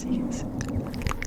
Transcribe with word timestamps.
So. 0.00 1.19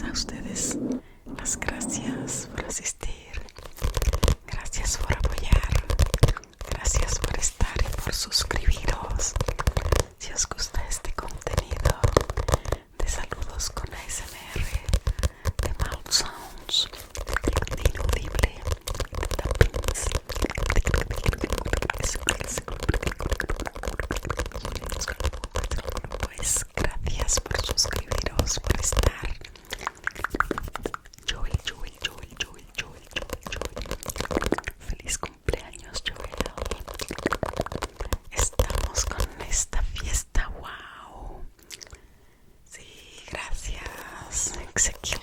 house 0.00 0.33
Helsinki. 44.84 45.13